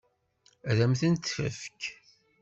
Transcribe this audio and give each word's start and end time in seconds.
Ad 0.69 0.79
m-tent-tefk? 0.91 1.81